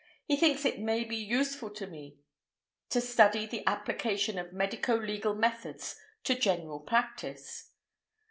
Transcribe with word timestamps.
He 0.25 0.35
thinks 0.35 0.65
it 0.65 0.79
may 0.79 1.03
be 1.03 1.15
useful 1.15 1.69
to 1.75 1.85
me 1.85 2.17
to 2.89 2.99
study 2.99 3.45
the 3.45 3.63
application 3.67 4.39
of 4.39 4.51
medico 4.51 4.95
legal 4.97 5.35
methods 5.35 5.95
to 6.23 6.33
general 6.33 6.79
practice." 6.79 7.71